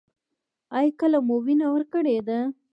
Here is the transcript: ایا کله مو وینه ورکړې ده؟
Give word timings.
ایا 0.77 0.91
کله 0.99 1.17
مو 1.27 1.35
وینه 1.45 1.67
ورکړې 1.71 2.17
ده؟ 2.27 2.39